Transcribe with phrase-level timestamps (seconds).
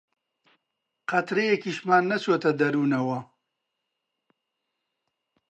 [1.11, 3.19] قەترەیەکیشمان نەچۆتە دەروونەوە